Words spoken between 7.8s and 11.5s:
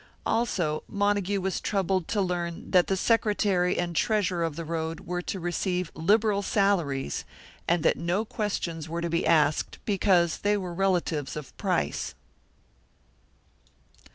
that no questions were to be asked, because they were relatives